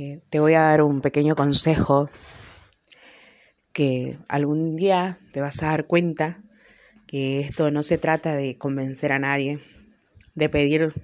Eh, 0.00 0.20
te 0.30 0.38
voy 0.38 0.54
a 0.54 0.60
dar 0.60 0.82
un 0.82 1.00
pequeño 1.00 1.34
consejo 1.34 2.08
que 3.72 4.16
algún 4.28 4.76
día 4.76 5.18
te 5.32 5.40
vas 5.40 5.60
a 5.64 5.70
dar 5.70 5.88
cuenta 5.88 6.40
que 7.08 7.40
esto 7.40 7.72
no 7.72 7.82
se 7.82 7.98
trata 7.98 8.36
de 8.36 8.56
convencer 8.56 9.10
a 9.10 9.18
nadie, 9.18 9.58
de 10.36 10.48
pedir 10.48 10.94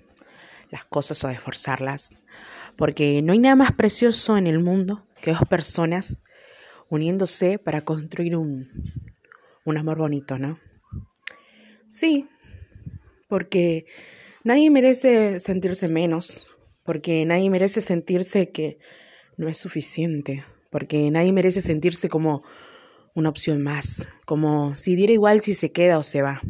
las 0.70 0.84
cosas 0.84 1.24
o 1.24 1.28
de 1.28 1.34
forzarlas, 1.34 2.18
porque 2.76 3.20
no 3.20 3.32
hay 3.32 3.40
nada 3.40 3.56
más 3.56 3.72
precioso 3.72 4.38
en 4.38 4.46
el 4.46 4.60
mundo 4.60 5.04
que 5.20 5.32
dos 5.32 5.42
personas 5.50 6.22
uniéndose 6.88 7.58
para 7.58 7.80
construir 7.80 8.36
un, 8.36 8.70
un 9.64 9.76
amor 9.76 9.98
bonito, 9.98 10.38
¿no? 10.38 10.60
Sí, 11.88 12.28
porque 13.26 13.86
nadie 14.44 14.70
merece 14.70 15.40
sentirse 15.40 15.88
menos, 15.88 16.53
porque 16.84 17.24
nadie 17.24 17.50
merece 17.50 17.80
sentirse 17.80 18.50
que 18.50 18.78
no 19.36 19.48
es 19.48 19.58
suficiente, 19.58 20.44
porque 20.70 21.10
nadie 21.10 21.32
merece 21.32 21.60
sentirse 21.60 22.08
como 22.08 22.42
una 23.14 23.28
opción 23.28 23.62
más, 23.62 24.08
como 24.26 24.76
si 24.76 24.94
diera 24.94 25.12
igual 25.12 25.40
si 25.40 25.54
se 25.54 25.72
queda 25.72 25.98
o 25.98 26.02
se 26.02 26.22
va. 26.22 26.42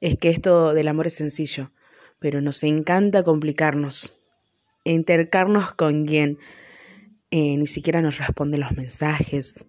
Es 0.00 0.16
que 0.16 0.30
esto 0.30 0.72
del 0.74 0.88
amor 0.88 1.06
es 1.06 1.14
sencillo, 1.14 1.70
pero 2.18 2.40
nos 2.40 2.62
encanta 2.62 3.22
complicarnos, 3.22 4.22
intercarnos 4.84 5.74
con 5.74 6.06
quien 6.06 6.38
eh, 7.30 7.56
ni 7.56 7.66
siquiera 7.66 8.00
nos 8.00 8.18
responde 8.18 8.58
los 8.58 8.72
mensajes, 8.72 9.66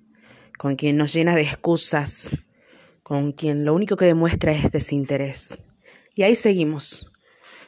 con 0.58 0.76
quien 0.76 0.98
nos 0.98 1.14
llena 1.14 1.36
de 1.36 1.42
excusas, 1.42 2.38
con 3.04 3.34
quien 3.34 3.66
lo 3.66 3.74
único 3.74 3.98
que 3.98 4.06
demuestra 4.06 4.52
es 4.52 4.72
desinterés. 4.72 5.60
Y 6.16 6.24
ahí 6.24 6.36
seguimos, 6.36 7.11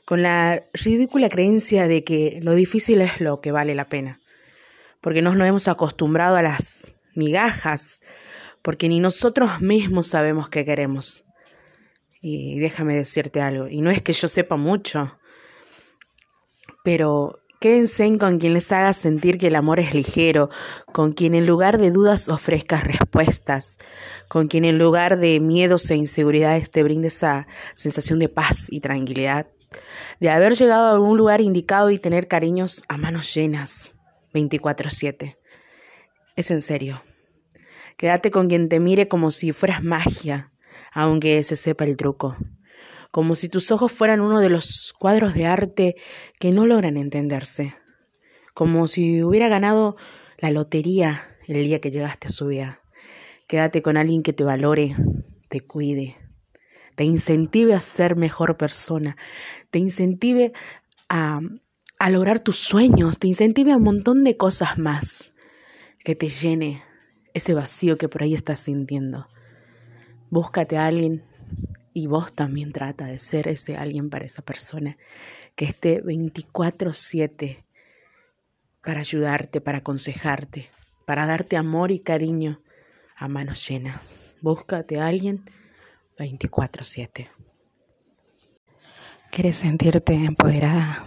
con 0.06 0.22
la 0.22 0.64
ridícula 0.74 1.30
creencia 1.30 1.88
de 1.88 2.04
que 2.04 2.40
lo 2.42 2.54
difícil 2.54 3.02
es 3.02 3.22
lo 3.22 3.42
que 3.42 3.52
vale 3.52 3.76
la 3.76 3.88
pena, 3.88 4.20
porque 5.02 5.22
nos 5.22 5.36
no 5.36 5.46
hemos 5.46 5.68
acostumbrado 5.68 6.36
a 6.36 6.42
las 6.42 6.94
migajas, 7.16 8.02
porque 8.62 8.90
ni 8.90 9.00
nosotros 9.00 9.62
mismos 9.62 10.08
sabemos 10.08 10.50
qué 10.50 10.66
queremos. 10.66 11.26
Y 12.22 12.60
déjame 12.60 12.96
decirte 12.96 13.42
algo, 13.42 13.68
y 13.68 13.82
no 13.82 13.92
es 13.92 14.02
que 14.02 14.14
yo 14.14 14.28
sepa 14.28 14.56
mucho, 14.56 15.18
pero 16.84 17.40
quédense 17.60 18.18
con 18.18 18.40
quien 18.40 18.54
les 18.54 18.72
haga 18.74 18.92
sentir 18.92 19.38
que 19.38 19.48
el 19.48 19.56
amor 19.56 19.80
es 19.80 19.94
ligero, 19.94 20.50
con 20.92 21.14
quien 21.14 21.34
en 21.34 21.46
lugar 21.46 21.78
de 21.78 21.92
dudas 21.92 22.28
ofrezcas 22.28 22.84
respuestas, 22.84 23.78
con 24.28 24.48
quien 24.48 24.66
en 24.66 24.78
lugar 24.78 25.18
de 25.18 25.40
miedos 25.40 25.90
e 25.92 25.96
inseguridades 25.96 26.72
te 26.72 26.84
brinde 26.84 27.08
esa 27.08 27.48
sensación 27.74 28.20
de 28.20 28.28
paz 28.28 28.68
y 28.70 28.82
tranquilidad 28.82 29.48
de 30.20 30.30
haber 30.30 30.54
llegado 30.54 30.88
a 30.88 30.92
algún 30.92 31.18
lugar 31.18 31.42
indicado 31.42 31.92
y 31.92 32.00
tener 32.00 32.28
cariños 32.28 32.84
a 32.88 32.98
manos 32.98 33.34
llenas, 33.34 33.96
24/7. 34.34 35.38
Es 36.36 36.52
en 36.52 36.62
serio. 36.62 37.04
Quédate 37.98 38.32
con 38.32 38.48
quien 38.48 38.70
te 38.70 38.80
mire 38.80 39.08
como 39.08 39.32
si 39.32 39.52
fueras 39.52 39.84
magia, 39.84 40.52
aunque 40.92 41.44
se 41.44 41.56
sepa 41.56 41.84
el 41.86 41.98
truco. 41.98 42.36
Como 43.12 43.36
si 43.36 43.50
tus 43.50 43.72
ojos 43.72 43.92
fueran 43.92 44.22
uno 44.22 44.42
de 44.42 44.50
los 44.50 44.94
cuadros 44.98 45.36
de 45.36 45.46
arte 45.46 45.96
que 46.40 46.52
no 46.52 46.66
logran 46.66 46.98
entenderse. 46.98 47.76
Como 48.54 48.88
si 48.88 49.24
hubiera 49.24 49.48
ganado 49.48 49.96
la 50.40 50.50
lotería 50.50 51.38
el 51.48 51.64
día 51.64 51.80
que 51.80 51.92
llegaste 51.92 52.28
a 52.28 52.32
su 52.32 52.48
vida. 52.48 52.82
Quédate 53.48 53.82
con 53.82 53.98
alguien 53.98 54.24
que 54.24 54.34
te 54.34 54.44
valore, 54.44 54.96
te 55.50 55.62
cuide, 55.62 56.16
te 56.96 57.04
incentive 57.04 57.74
a 57.74 57.80
ser 57.80 58.16
mejor 58.16 58.58
persona, 58.58 59.18
te 59.72 59.80
incentive 59.80 60.54
a, 61.10 61.42
a 62.00 62.10
lograr 62.10 62.40
tus 62.40 62.58
sueños, 62.58 63.20
te 63.20 63.28
incentive 63.28 63.72
a 63.72 63.78
un 63.78 63.84
montón 63.84 64.24
de 64.24 64.38
cosas 64.38 64.78
más, 64.78 65.34
que 66.04 66.16
te 66.16 66.30
llene 66.30 66.84
ese 67.34 67.54
vacío 67.54 67.98
que 67.98 68.10
por 68.10 68.24
ahí 68.24 68.34
estás 68.34 68.62
sintiendo. 68.62 69.28
Búscate 70.30 70.78
a 70.78 70.86
alguien 70.86 71.24
y 71.94 72.08
vos 72.08 72.34
también 72.34 72.72
trata 72.72 73.06
de 73.06 73.20
ser 73.20 73.48
ese 73.48 73.78
alguien 73.78 74.10
para 74.10 74.26
esa 74.26 74.42
persona 74.42 74.98
que 75.56 75.66
esté 75.66 76.02
24/7 76.02 77.64
para 78.84 79.00
ayudarte, 79.00 79.62
para 79.62 79.80
aconsejarte, 79.80 80.70
para 81.06 81.26
darte 81.26 81.56
amor 81.56 81.92
y 81.92 82.00
cariño 82.00 82.62
a 83.16 83.28
manos 83.28 83.68
llenas. 83.68 84.36
Búscate 84.42 85.00
a 85.00 85.08
alguien 85.08 85.44
24/7. 86.18 87.30
¿Quieres 89.32 89.58
sentirte 89.58 90.14
empoderada? 90.14 91.06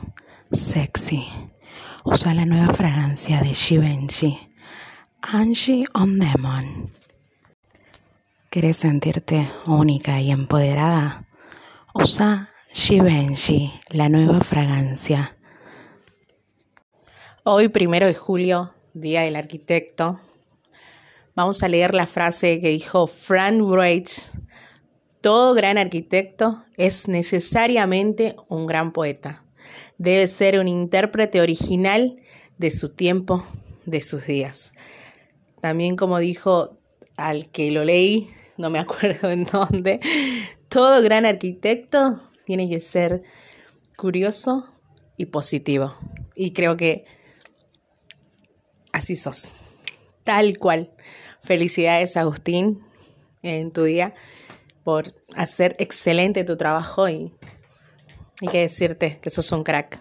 Sexy. 0.50 1.27
Usa 2.05 2.34
la 2.34 2.44
nueva 2.44 2.72
fragancia 2.72 3.41
de 3.41 3.55
Givenchy, 3.55 4.39
Angie 5.21 5.87
on 5.94 6.19
Demon. 6.19 6.91
¿Quieres 8.49 8.77
sentirte 8.77 9.50
única 9.67 10.21
y 10.21 10.31
empoderada? 10.31 11.27
Usa 11.94 12.50
Givenchy, 12.73 13.73
la 13.91 14.09
nueva 14.09 14.41
fragancia. 14.41 15.37
Hoy, 17.44 17.69
primero 17.69 18.06
de 18.06 18.15
julio, 18.15 18.75
Día 18.93 19.23
del 19.23 19.37
Arquitecto, 19.37 20.21
vamos 21.34 21.62
a 21.62 21.69
leer 21.69 21.94
la 21.94 22.06
frase 22.06 22.61
que 22.61 22.69
dijo 22.69 23.06
Frank 23.06 23.62
Wright 23.62 24.09
todo 25.21 25.54
gran 25.54 25.78
arquitecto 25.78 26.65
es 26.77 27.09
necesariamente 27.09 28.37
un 28.49 28.66
gran 28.66 28.93
poeta. 28.93 29.44
Debe 29.99 30.27
ser 30.27 30.59
un 30.59 30.69
intérprete 30.69 31.41
original 31.41 32.16
de 32.59 32.71
su 32.71 32.91
tiempo, 32.91 33.47
de 33.87 34.00
sus 34.00 34.26
días. 34.26 34.72
También 35.60 35.97
como 35.97 36.19
dijo 36.19 36.78
al 37.16 37.49
que 37.49 37.71
lo 37.71 37.84
leí, 37.84 38.28
no 38.59 38.71
me 38.71 38.78
acuerdo 38.78 39.31
en 39.31 39.44
dónde, 39.44 40.00
todo 40.69 41.03
gran 41.03 41.25
arquitecto 41.25 42.22
tiene 42.44 42.69
que 42.69 42.81
ser 42.81 43.22
curioso 43.97 44.66
y 45.16 45.26
positivo. 45.26 45.94
Y 46.34 46.53
creo 46.53 46.76
que 46.76 47.05
así 48.93 49.16
sos. 49.16 49.71
Tal 50.25 50.59
cual. 50.59 50.93
Felicidades, 51.41 52.16
Agustín, 52.16 52.82
en 53.43 53.71
tu 53.71 53.84
día 53.84 54.15
por 54.86 55.12
hacer 55.34 55.74
excelente 55.80 56.44
tu 56.44 56.56
trabajo 56.56 57.08
y 57.08 57.32
hay 58.41 58.48
que 58.48 58.60
decirte 58.60 59.19
que 59.20 59.30
sos 59.30 59.50
un 59.50 59.64
crack. 59.64 60.00